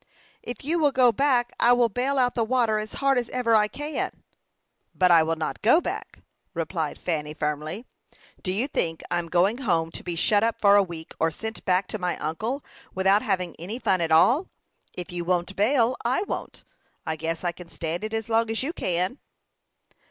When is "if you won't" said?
14.95-15.55